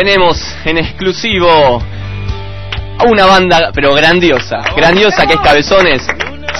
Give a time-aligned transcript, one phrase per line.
[0.00, 6.06] Tenemos en exclusivo a una banda, pero grandiosa, grandiosa que es Cabezones.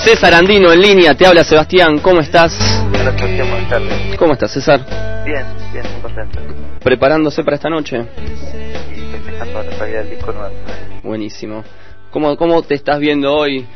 [0.04, 2.52] César Andino en línea, te habla Sebastián, ¿cómo estás?
[3.70, 4.16] Tardes.
[4.18, 4.84] ¿Cómo estás, César?
[5.24, 6.38] Bien, bien, muy contento.
[6.84, 8.04] ¿Preparándose para esta noche?
[8.94, 10.54] Y festejando la salida del disco nuevo.
[11.02, 11.64] Buenísimo.
[12.10, 13.66] ¿Cómo, ¿Cómo te estás viendo hoy?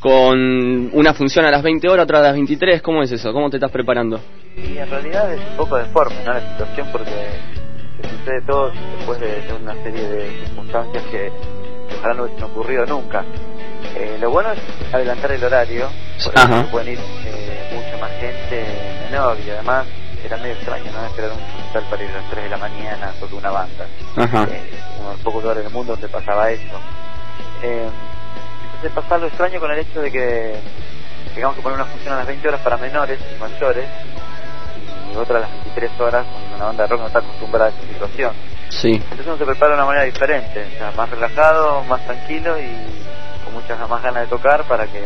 [0.00, 2.82] ¿Con una función a las 20 horas, otra a las 23?
[2.82, 3.32] ¿Cómo es eso?
[3.32, 4.18] ¿Cómo te estás preparando?
[4.56, 6.32] Y en realidad es un poco deforme, ¿no?
[6.32, 7.12] La situación porque
[8.00, 11.32] se sucede todo después de, de una serie de circunstancias que,
[11.88, 13.24] que ojalá no hubiesen ocurrido nunca.
[13.96, 14.60] Eh, lo bueno es
[14.92, 15.88] adelantar el horario,
[16.24, 16.60] por Ajá.
[16.60, 18.64] eso pueden ir eh, mucha más gente
[19.10, 19.86] menor y además
[20.24, 21.04] era medio extraño, ¿no?
[21.06, 23.86] Esperar un festival para ir a las 3 de la mañana sobre una banda.
[24.16, 24.42] Ajá.
[24.50, 26.80] Eh, uno de los pocos lugares del mundo donde pasaba eso.
[27.62, 27.88] Eh,
[28.66, 30.54] entonces pasa algo extraño con el hecho de que
[31.34, 33.86] tengamos que poner una función a las 20 horas para menores y mayores
[35.12, 36.26] y otra a las 23 horas
[36.64, 38.32] una banda de rock no está acostumbrada a esa situación.
[38.70, 38.92] Sí.
[38.92, 43.44] Entonces uno se prepara de una manera diferente, o sea, más relajado, más tranquilo y
[43.44, 45.02] con muchas más ganas de tocar para que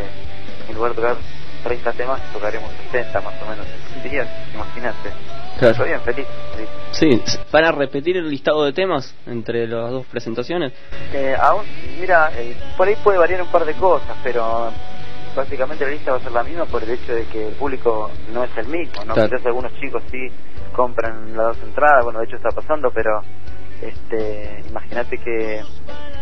[0.69, 1.17] en lugar de tocar
[1.65, 3.67] 30 temas tocaremos 60 más o menos.
[4.03, 5.11] Días, imagínate.
[5.59, 5.73] Claro.
[5.73, 6.27] Estoy bien, feliz.
[6.55, 6.69] feliz.
[6.93, 10.73] Sí, ¿para repetir el listado de temas entre las dos presentaciones?
[11.13, 11.65] Eh, aún,
[12.01, 14.71] mira, eh, por ahí puede variar un par de cosas, pero
[15.35, 18.11] básicamente la lista va a ser la misma por el hecho de que el público
[18.33, 19.15] no es el mismo, ¿no?
[19.15, 19.29] Claro.
[19.29, 20.31] Quizás algunos chicos sí
[20.79, 23.21] compran las dos entradas, bueno, de hecho está pasando, pero
[23.83, 25.61] este, imagínate que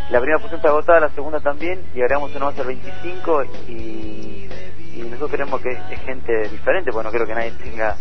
[0.09, 4.49] la primera función está agotada, la segunda también, y agregamos una más el 25 y,
[4.95, 7.97] y nosotros queremos que es gente diferente, porque no creo que nadie tenga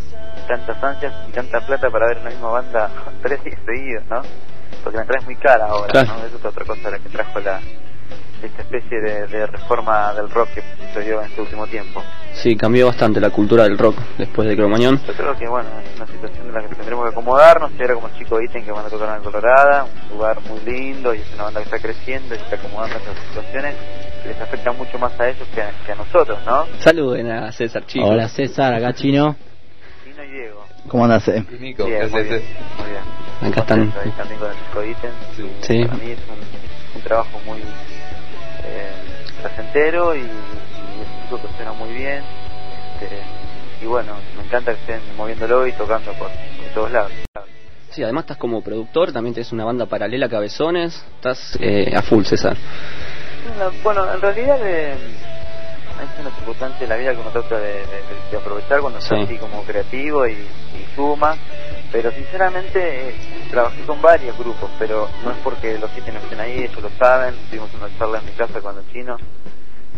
[0.48, 2.90] tantas ansias y tanta plata para ver una misma banda
[3.22, 4.22] tres días seguidos, ¿no?
[4.82, 6.04] Porque la entrada es muy cara ahora.
[6.04, 6.16] ¿no?
[6.26, 7.60] Eso es otra cosa la que trajo la
[8.46, 12.02] esta especie de, de reforma del rock que sucedió en este último tiempo.
[12.34, 15.00] Sí, cambió bastante la cultura del rock después de Cromañón.
[15.08, 17.72] Yo creo que, bueno, es una situación en la que tendremos que acomodarnos.
[17.78, 21.14] Y ahora como Chico Iten que van a tocar en Colorada, un lugar muy lindo
[21.14, 23.76] y es una banda que está creciendo y se está acomodando a estas situaciones
[24.22, 26.66] que les afecta mucho más a ellos que a, que a nosotros, ¿no?
[26.80, 28.10] Saluden a César, chicos.
[28.10, 29.36] Hola César, acá Chino.
[30.04, 30.66] Chino y Diego.
[30.88, 31.28] ¿Cómo andas?
[31.30, 31.44] eh?
[31.60, 32.42] Nico, Bien, ¿qué muy bien,
[32.78, 33.52] muy bien.
[33.52, 33.92] Acá están.
[33.92, 35.12] También con el Chico Iten.
[35.62, 35.84] Sí.
[35.86, 37.60] Para mí es un, un trabajo muy
[38.68, 38.92] eh,
[39.42, 42.24] placentero y, y es un que suena muy bien.
[43.02, 43.22] Este,
[43.82, 47.12] y bueno, me encanta que estén moviéndolo y tocando por, por todos lados.
[47.92, 50.96] Sí, además estás como productor, también tienes una banda paralela, Cabezones.
[51.16, 52.58] Estás eh, a full, César.
[53.56, 57.74] Bueno, Bueno, en realidad eh, es una circunstancia de la vida que uno trata de,
[57.74, 59.22] de- de aprovechar cuando está Sí.
[59.24, 61.36] así como creativo y, y suma.
[61.92, 63.16] Pero sinceramente eh,
[63.56, 66.90] trabajé con varios grupos, pero no es porque los siete no estén ahí, ellos lo
[67.00, 67.36] saben.
[67.50, 69.22] Tuvimos una charla en mi casa con los chinos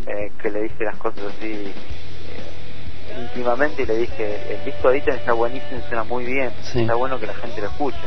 [0.06, 5.00] eh, que le dije las cosas así eh, íntimamente y le dije, el disco de
[5.00, 6.82] Iten está buenísimo, suena muy bien, Sí.
[6.82, 7.98] está bueno que la gente lo escuche.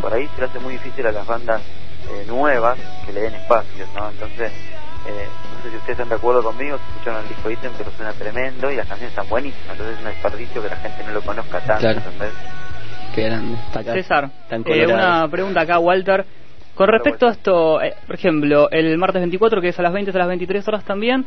[0.00, 1.60] Por ahí se le hace muy difícil a las bandas
[2.08, 4.08] eh, nuevas que le den espacios, ¿no?
[4.10, 4.52] Entonces,
[5.06, 5.26] eh,
[5.56, 7.90] no sé si ustedes están de acuerdo conmigo, si escucharon el disco de Iten, pero
[7.96, 11.10] suena tremendo y las canciones están buenísimas, entonces es un desperdicio que la gente no
[11.12, 11.98] lo conozca tanto, Claro.
[11.98, 12.32] ¿entendés?
[13.14, 13.54] Qué grande.
[13.66, 13.92] Está acá.
[13.92, 16.24] César, Tan eh, una pregunta acá, Walter.
[16.74, 20.10] Con respecto a esto, eh, por ejemplo, el martes 24, que es a las 20
[20.10, 21.26] hasta las 23 horas también,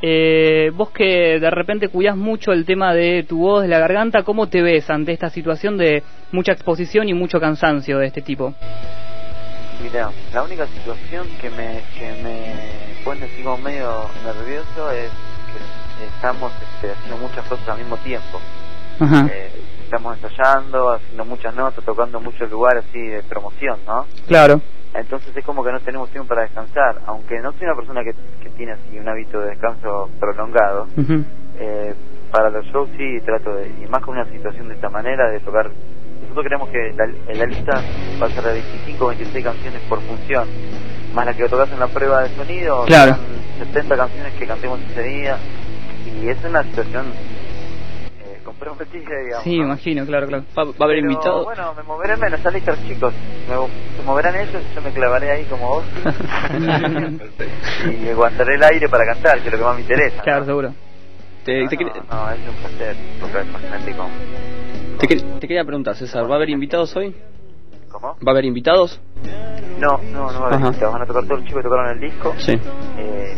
[0.00, 4.22] eh, vos que de repente cuidás mucho el tema de tu voz, de la garganta,
[4.22, 8.54] ¿cómo te ves ante esta situación de mucha exposición y mucho cansancio de este tipo?
[9.82, 16.04] Mira, la única situación que me, que me pone así como medio nervioso es que
[16.14, 18.40] estamos este, haciendo muchas cosas al mismo tiempo.
[19.00, 19.26] Ajá.
[19.32, 19.43] Eh,
[19.94, 24.04] estamos ensayando, haciendo muchas notas, tocando muchos lugares así de promoción, ¿no?
[24.26, 24.60] Claro.
[24.92, 27.00] Entonces es como que no tenemos tiempo para descansar.
[27.06, 28.12] Aunque no soy una persona que,
[28.42, 31.24] que tiene así un hábito de descanso prolongado, Ujú.
[31.58, 31.94] eh,
[32.32, 35.38] para los shows sí trato de, y más con una situación de esta manera, de
[35.40, 35.70] tocar.
[36.22, 37.72] Nosotros creemos que la, en la lista
[38.20, 40.48] va a ser de 25 o 26 canciones por función,
[41.14, 43.14] más la que tocas en la prueba de sonido, Claro.
[43.58, 45.38] son 70 canciones que cantemos ese día,
[46.20, 47.06] y es una situación
[48.58, 49.44] comprometida, digamos.
[49.44, 49.64] Sí, ¿no?
[49.66, 50.44] imagino, claro, claro.
[50.58, 51.44] ¿Va, va a haber Pero, invitados?
[51.44, 53.12] Bueno, me moveré menos, ya listos chicos.
[53.48, 53.54] Me,
[53.96, 55.84] se moverán ellos y yo me clavaré ahí como vos.
[58.02, 60.22] y aguantaré el aire para cantar, que es lo que más me interesa.
[60.22, 60.46] Claro, ¿no?
[60.46, 60.74] seguro.
[61.44, 62.96] Te, no, te no, quer- no, es un placer
[63.48, 64.08] imagínate con...
[64.98, 67.14] te quer- te quería preguntar, César, ¿va a haber invitados hoy?
[67.90, 68.08] ¿Cómo?
[68.26, 69.00] ¿Va a haber invitados?
[69.78, 70.66] No, No, no, no Ajá.
[70.68, 70.92] invitados.
[70.94, 72.34] Van a tocar todos los chicos que tocaron el disco.
[72.38, 72.52] Sí.
[72.98, 73.34] Eh,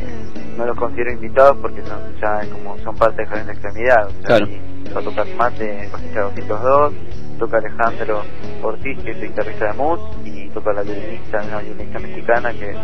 [0.56, 4.06] no los considero invitados porque son, ya como son parte del jardín de extremidad.
[4.06, 4.46] O sea, Claro.
[4.46, 4.60] y
[4.94, 6.92] va a tocar Mate, bajista 202,
[7.38, 8.22] toca Alejandro
[8.62, 12.76] Ortiz, que es el guitarrista de Mood, y toca la violinista, una violinista mexicana que,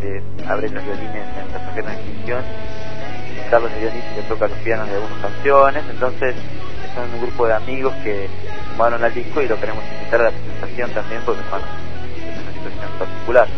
[0.00, 2.44] que abre los violines en la página de extinción.
[3.50, 6.34] Carlos Dionisio que toca los pianos de algunas canciones, entonces
[6.94, 8.28] son un grupo de amigos que
[8.72, 11.66] sumaron al disco y lo queremos invitar a la presentación también porque bueno,
[12.16, 13.48] es una situación particular.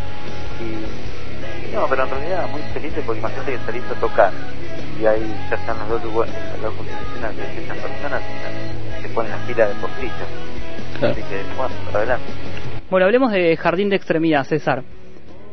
[0.60, 4.32] Y, no, pero en realidad muy felices porque imagínate que salís a tocar
[5.00, 8.22] y ahí ya están los dos lugares, las dos funciones de esas personas
[9.00, 10.28] se ponen la fila de postrillas.
[10.98, 11.12] Claro.
[11.12, 12.26] Así que bueno, para adelante.
[12.90, 14.82] Bueno, hablemos de Jardín de Extremidad, César.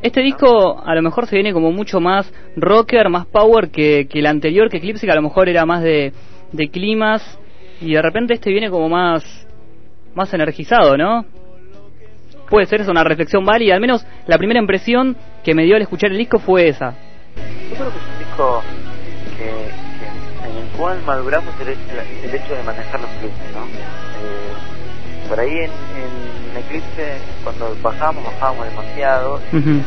[0.02, 4.20] Este disco a lo mejor se viene como mucho más rocker, más power que, que
[4.20, 6.14] el anterior, que Eclipse, que a lo mejor era más de,
[6.52, 7.40] de climas,
[7.82, 9.48] y de repente este viene como más,
[10.14, 11.26] más energizado, ¿no?
[12.50, 15.82] Puede ser, es una reflexión válida, al menos la primera impresión que me dio al
[15.82, 16.94] escuchar el disco fue esa.
[17.70, 18.64] Yo creo que es un disco
[20.78, 23.66] cual maduramos el, hecho- el hecho de manejar los clips, ¿no?
[23.66, 29.82] Eh, por ahí en, en Eclipse, cuando bajamos, bajábamos demasiado Ujú.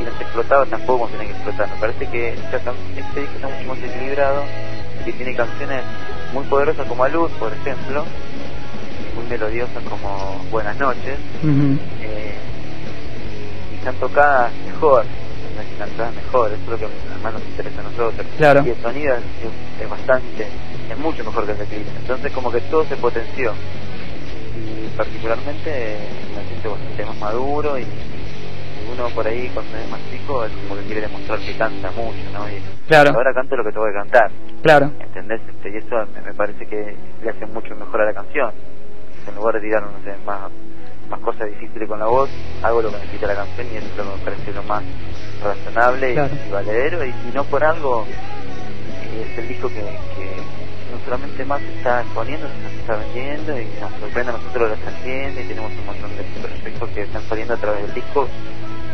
[0.00, 1.68] y nos explotaba tampoco como tenía que explotar.
[1.68, 4.44] Me parece que este disco está mucho más equilibrado
[5.00, 5.84] y que tiene canciones
[6.32, 8.04] muy poderosas como A Luz, por ejemplo,
[9.12, 11.18] y muy melodiosas como Buenas noches,
[12.02, 12.34] eh,
[13.72, 15.04] y están tocadas mejor,
[15.86, 16.86] tocadas mejor, eso es lo que
[17.22, 18.26] más nos interesa a nosotros.
[18.36, 18.62] Claro.
[18.66, 19.22] Y el sonido es,
[19.82, 20.46] es- bastante,
[20.90, 21.76] es mucho mejor que el de.
[22.00, 23.52] Entonces como que todo se potenció.
[24.56, 25.98] Y particularmente
[26.34, 30.52] me siento bastante más maduro y, y uno por ahí cuando es más chico es
[30.52, 32.48] como que quiere demostrar que canta mucho, ¿no?
[32.48, 33.10] Y Claro.
[33.14, 34.30] ahora canto lo que tengo que cantar.
[34.62, 34.92] Claro.
[35.00, 35.40] ¿entendés?
[35.48, 38.50] Este, y eso me, me parece que le hace mucho mejor a la canción.
[39.28, 40.50] En lugar de tirar, no sé, más,
[41.10, 42.30] más cosas difíciles con la voz,
[42.62, 44.84] hago lo que necesita la canción y eso me parece lo más
[45.40, 46.36] razonable y- Claro.
[46.44, 47.06] y, valedero.
[47.06, 48.06] Y, y no por algo
[49.02, 49.80] es el disco que,
[50.14, 50.42] que
[50.90, 54.62] no solamente más se está exponiendo, sino se está vendiendo y nos sorprende a nosotros
[54.70, 57.82] lo que está haciendo y tenemos un montón de proyectos que están saliendo a través
[57.86, 58.28] del disco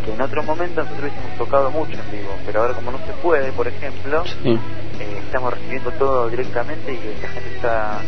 [0.05, 3.15] que en otro momento nosotros hubiésemos tocado mucho en vivo, pero ahora como no se
[3.15, 4.55] puede, por ejemplo, Sí.
[5.01, 8.05] eh, estamos recibiendo todo directamente y la gente está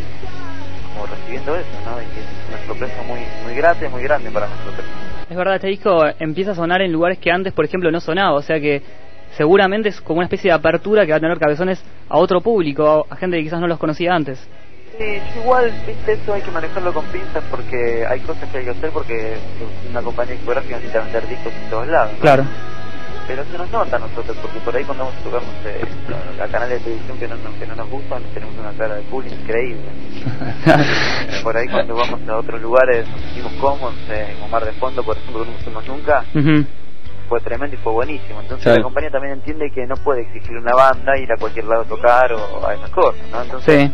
[0.97, 2.01] como recibiendo eso, ¿no?
[2.01, 4.85] Y es una sorpresa muy muy grande, muy grande para nosotros.
[5.29, 8.35] Es verdad, este disco empieza a sonar en lugares que antes, por ejemplo, no sonaba,
[8.35, 8.81] o sea que
[9.35, 13.05] seguramente es como una especie de apertura que va a tener cabezones a otro público,
[13.09, 14.39] a gente que quizás no los conocía antes.
[14.97, 18.63] Sí, yo igual, viste, eso hay que manejarlo con pinzas porque hay cosas que hay
[18.65, 19.35] que hacer porque
[19.89, 22.13] una compañía discográfica necesita vender discos en todos lados.
[22.13, 22.19] ¿no?
[22.19, 22.45] Claro.
[23.27, 26.79] Pero se nos nota a nosotros porque por ahí cuando vamos no sé, a canales
[26.79, 29.83] de televisión que no, nos- que no nos gustan tenemos una cara de cool increíble.
[31.43, 35.17] por ahí cuando vamos a otros lugares nos sentimos cómodos, en Omar de Fondo por
[35.17, 36.23] ejemplo que no fuimos nunca,
[37.27, 38.39] fue tremendo y fue buenísimo.
[38.41, 41.65] Entonces la compañía también entiende que no puede exigirle a una banda ir a cualquier
[41.65, 43.41] lado a tocar o a esas cosas, ¿no?
[43.43, 43.93] Entonces, Sí.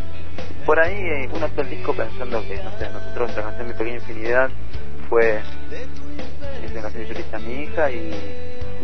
[0.64, 3.72] por ahí eh, uno hace el disco pensando que, no sé, nosotros nuestra canción Mi
[3.74, 4.48] Pequeña Infinidad
[5.08, 5.38] fue
[6.64, 8.10] es una canción que yo le hice a mi hija y,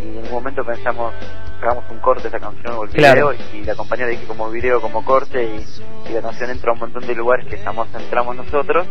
[0.03, 1.13] y en un momento pensamos
[1.61, 3.31] hagamos un corte de esa canción o el Claro.
[3.33, 6.75] video y, la compañía dije como video, como corte y, y la canción entra a
[6.75, 8.87] un montón de lugares que estamos entramos nosotros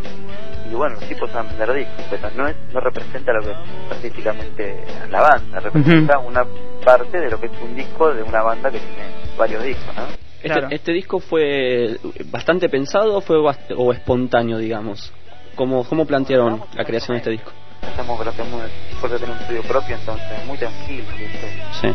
[0.70, 3.52] y bueno, los tipos van a vender discos, pero no es, no representa lo que
[3.52, 3.58] es
[3.92, 6.46] artísticamente la banda, representa una
[6.86, 10.04] parte de lo que es un disco de una banda que tiene varios discos, ¿no?
[10.42, 10.68] Este, Claro.
[10.72, 15.12] este disco fue bastante pensado o fue bast- o espontáneo, digamos.
[15.56, 17.52] ¿Cómo, cómo plantearon la creación de este disco?
[17.82, 18.70] Estamos tratando de
[19.02, 21.64] porque tener un estudio propio, entonces muy tranquilo, ¿viste?
[21.80, 21.88] Sí.
[21.88, 21.94] Eh,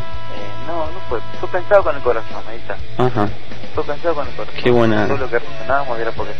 [0.67, 2.75] no, no fue, fue pensado con el corazón, ahí está.
[3.03, 3.29] Ajá.
[3.75, 4.61] Fue pensado con el corazón.
[4.63, 6.33] Qué buena- Todo lo que resonábamos era porque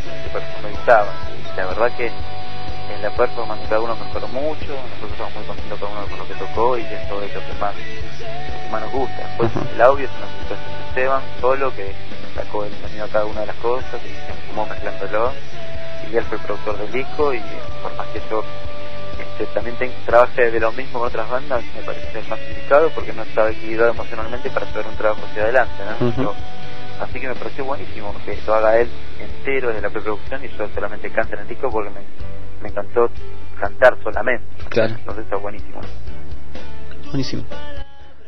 [0.63, 1.07] me gustaba.
[1.53, 5.43] Y la verdad que en la performance de cada uno mejoró mucho, nosotros estamos muy
[5.45, 8.69] contentos cada uno con lo que tocó y eso es lo que más, lo que
[8.71, 9.17] más nos gusta.
[9.17, 9.65] Después Ajá.
[9.73, 11.93] el audio es una situación de Esteban, solo que
[12.35, 15.31] sacó el sonido a cada una de las cosas y se fumó mezclándolo.
[16.11, 17.41] Y él fue el productor del disco y
[17.81, 18.43] por más que yo
[19.37, 23.13] este, también ten- trabaje de lo mismo con otras bandas, me parece más indicado porque
[23.13, 25.73] no estaba equilibrado emocionalmente para llevar un trabajo hacia adelante.
[25.99, 26.23] ¿no?
[26.23, 26.33] Yo-
[27.01, 28.87] así que me pareció buenísimo que lo haga él
[29.19, 32.01] entero desde la preproducción y yo solamente cante en el disco porque me,
[32.61, 33.09] me encantó
[33.59, 34.45] cantar solamente.
[34.69, 34.95] Claro.
[34.97, 35.81] Entonces está buenísimo.
[37.09, 37.43] Buenísimo.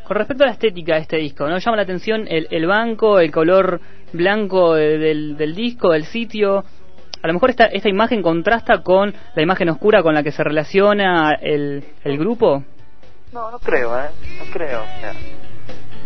[0.03, 1.57] Con respecto a la estética de este disco, ¿no?
[1.57, 3.81] Llama la atención el, el banco, el color
[4.13, 6.63] blanco de- del, del disco, del sitio.
[7.27, 10.41] A lo mejor esta, esta imagen contrasta con la imagen oscura con la que se
[10.45, 12.63] relaciona el, el grupo.
[13.33, 14.05] No, no creo, ¿eh?
[14.39, 14.79] No creo.
[14.81, 15.11] O sea,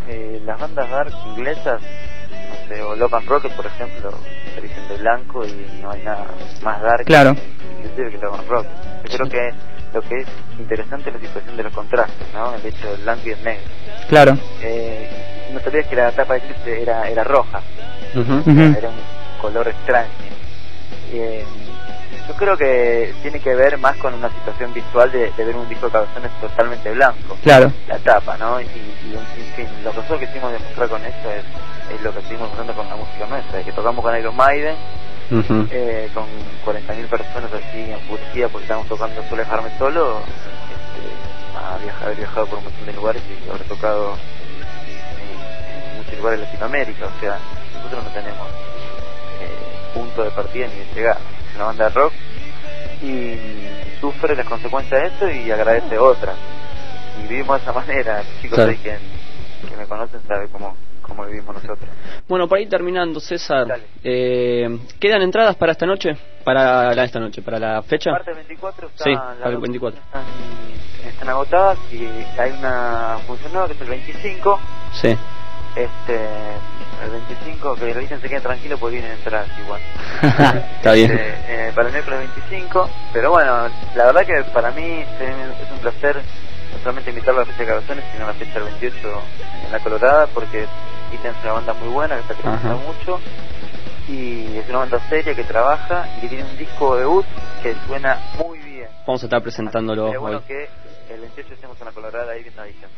[0.09, 4.09] eh, las bandas dark inglesas, no sé, o Love and Rocket, por ejemplo,
[4.55, 6.25] se visten de blanco y no hay nada
[6.63, 7.35] más dark Claro.
[7.77, 8.71] inclusive que Love and Rocket.
[9.11, 9.53] Yo creo que
[9.93, 12.55] lo que es interesante es la situación de los contrastes, ¿no?
[12.55, 13.63] El hecho del blanco y el negro.
[14.09, 14.37] Claro.
[14.63, 15.07] Eh,
[15.53, 17.61] no olvides que la tapa de Eclipse era, era roja,
[18.15, 20.09] era un color extraño.
[21.11, 21.45] Eh,
[22.27, 25.67] yo creo que tiene que ver más con una situación visual de, de ver un
[25.67, 27.71] disco de cabezones totalmente blanco, Claro.
[27.87, 28.61] la tapa, ¿no?
[28.61, 31.43] Y, y, en fin, lo que nosotros quisimos demostrar con eso es,
[31.95, 34.75] es lo que seguimos mostrando con la música nuestra, que tocamos con Iron Maiden,
[35.71, 36.25] eh, con
[36.65, 42.45] 40.000 personas así enfurecidas porque estábamos tocando solo dejarme solo, este, a viajar, haber viajado
[42.47, 44.17] por un montón de lugares y haber tocado
[45.17, 47.37] en, en muchos lugares de Latinoamérica, o sea,
[47.75, 48.47] nosotros no tenemos
[50.11, 52.13] punto de partida ni de llegada, es una banda de rock
[53.01, 53.35] y
[53.99, 56.35] sufre las consecuencias de eso y agradece otras.
[57.23, 58.71] Y vivimos de esa manera, chicos Claro.
[58.71, 58.97] que,
[59.69, 61.89] que me conocen saben cómo, cómo vivimos nosotros.
[62.27, 63.67] Bueno, para ir terminando, César,
[64.03, 66.15] eh, ¿quedan entradas para esta noche?
[66.45, 68.11] Para la, esta noche, para la fecha.
[68.11, 69.99] Martes 24 está Sí, las para el dos 24.
[70.01, 70.23] Están,
[71.09, 72.05] están agotadas y
[72.39, 74.59] hay una función nueva que es el 25.
[74.93, 75.17] Sí.
[75.75, 76.19] Este,
[77.03, 79.81] el 25, que lo dicen se queden tranquilos porque vienen entradas igual.
[80.77, 81.11] Está bien.
[81.11, 82.89] Este, eh, para el miércoles 25.
[83.13, 87.51] Pero bueno, la verdad que para mí es un placer no solamente invitarlo a la
[87.51, 89.21] fecha de Cabezones, sino a la fecha del 28
[89.65, 90.65] en La Colorada, porque
[91.11, 93.19] Iten es una banda muy buena, que está creciendo mucho.
[94.07, 97.25] Y es una banda seria que trabaja y que tiene un disco debut
[97.61, 98.87] que suena muy bien.
[99.05, 100.43] Vamos a estar presentándolo Sería bueno hoy.
[100.47, 100.69] que
[101.13, 102.89] el 28 estemos en La Colorada ahí viendo a Iten.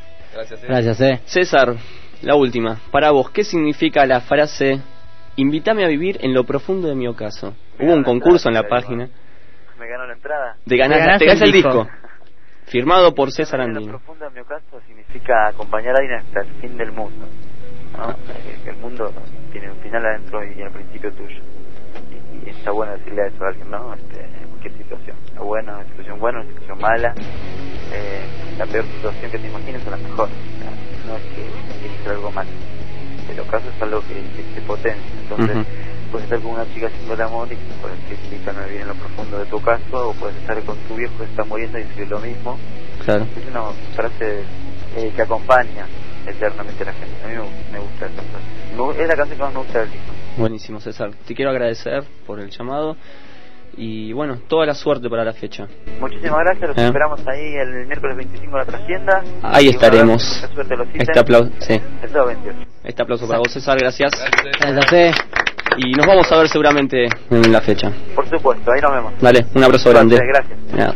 [0.67, 1.22] Gracias, eh.
[1.25, 1.75] César,
[2.24, 2.80] la última.
[2.92, 4.82] Para vos, ¿qué significa la frase
[5.36, 7.56] Invítame a vivir en lo profundo de mi ocaso?
[7.80, 9.10] Me Hubo un concurso en la página
[9.80, 10.58] Me ganó la entrada.
[10.63, 11.70] de ganar, Te ganás te ganás el el disco.
[11.84, 11.89] disco.
[12.68, 13.98] Firmado por César En lo Andino.
[13.98, 17.25] profundo de mi ocaso significa acompañar a alguien hasta el fin del mundo.
[17.98, 18.12] ¿no?
[18.12, 19.12] Eh, el mundo
[19.51, 21.42] tiene un final adentro y al principio tuyo.
[22.12, 23.94] Y, y está bueno decirle eso a alguien, ¿no?
[23.96, 25.18] Este, en cualquier situación.
[25.36, 27.13] La buena, una situación buena, una situación mala.
[27.92, 28.25] Eh,
[28.58, 30.30] la peor situación que te imagines o la mejor.
[31.08, 31.50] No es que
[32.10, 32.50] algo malo.
[33.29, 35.03] El ocaso es algo que, que se potencia.
[35.22, 35.65] Entonces,
[36.12, 38.93] puedes estar con una chica haciendo el amor y decir que no viene en lo
[38.95, 42.07] profundo de tu ocaso, o puedes estar con tu viejo que está muriendo y decir
[42.07, 42.57] lo mismo.
[43.03, 43.25] Claro.
[43.36, 44.43] Es una frase
[44.95, 45.88] eh, que acompaña
[46.27, 47.24] eternamente a la gente.
[47.24, 49.01] A mí me, gusta esa frase.
[49.01, 50.13] Es la canción que más me gusta del disco.
[50.38, 51.12] Buenísimo, César.
[51.25, 52.95] Te quiero agradecer por el llamado
[53.77, 55.68] y bueno, toda la suerte para la fecha.
[56.00, 56.86] Muchísimas gracias, los Eh.
[56.86, 59.24] esperamos ahí el miércoles 25 en la trastienda.
[59.42, 60.42] Ahí estaremos.
[60.42, 60.88] mucha suerte los.
[60.94, 61.82] Este aplauso, sí.
[62.01, 62.58] El sábado 28.
[62.84, 64.12] Este aplauso para vos, César, gracias.
[64.60, 65.18] Gracias.
[65.77, 67.92] Y nos vamos a ver seguramente en la fecha.
[68.15, 69.13] Por supuesto, ahí nos vemos.
[69.20, 70.18] Dale, un abrazo grande.
[70.18, 70.96] Gracias.